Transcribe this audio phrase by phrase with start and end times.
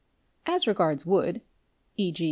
[0.47, 1.41] As regards wood,
[1.95, 2.17] ¢.g.